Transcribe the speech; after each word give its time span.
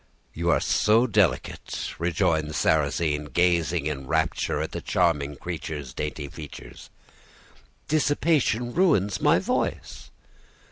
"'You 0.33 0.49
are 0.49 0.59
so 0.59 1.05
delicate!' 1.05 1.93
rejoined 1.99 2.55
Sarrasine, 2.55 3.25
gazing 3.25 3.85
in 3.85 4.07
rapture 4.07 4.59
at 4.59 4.71
the 4.71 4.81
charming 4.81 5.35
creature's 5.35 5.93
dainty 5.93 6.27
features. 6.27 6.89
"'Dissipation 7.87 8.73
ruins 8.73 9.21
my 9.21 9.37
voice. 9.37 10.09